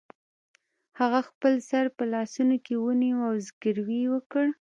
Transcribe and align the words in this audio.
هغه 0.99 1.19
خپل 1.29 1.53
سر 1.69 1.85
په 1.97 2.03
لاسونو 2.13 2.55
کې 2.65 2.73
ونیو 2.77 3.17
او 3.27 3.33
زګیروی 3.47 3.99
یې 4.03 4.09
وکړ 4.13 4.45